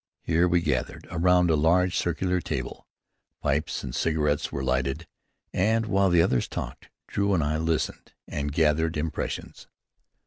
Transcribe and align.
Here 0.23 0.47
we 0.47 0.61
gathered 0.61 1.07
around 1.11 1.51
a 1.51 1.55
large 1.55 1.95
circular 1.95 2.41
table, 2.41 2.87
pipes 3.39 3.83
and 3.83 3.93
cigarettes 3.93 4.51
were 4.51 4.63
lighted, 4.63 5.05
and, 5.53 5.85
while 5.85 6.09
the 6.09 6.23
others 6.23 6.47
talked, 6.47 6.89
Drew 7.05 7.35
and 7.35 7.43
I 7.43 7.59
listened 7.59 8.13
and 8.27 8.51
gathered 8.51 8.97
impressions. 8.97 9.67